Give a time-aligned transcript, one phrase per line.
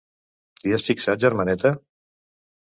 [0.61, 1.73] T'hi has fixat, germaneta?